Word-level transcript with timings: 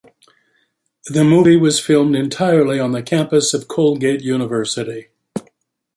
The 1.11 1.23
movie 1.23 1.57
was 1.57 1.79
filmed 1.79 2.15
entirely 2.15 2.79
on 2.79 2.91
the 2.91 3.03
campus 3.03 3.53
of 3.53 3.67
Colgate 3.67 4.21
University. 4.21 5.09